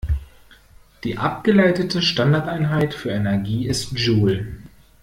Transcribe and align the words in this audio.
Die 1.03 1.19
abgeleitete 1.19 2.01
Standardeinheit 2.01 2.95
für 2.95 3.11
Energie 3.11 3.67
ist 3.67 3.91
Joule. 3.91 4.47